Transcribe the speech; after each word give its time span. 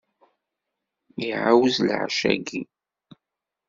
Iɛawez 1.29 1.75
leɛca-ayyi. 1.87 2.61